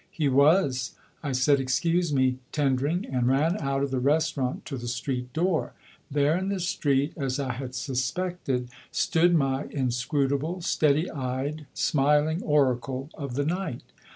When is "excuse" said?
1.59-2.11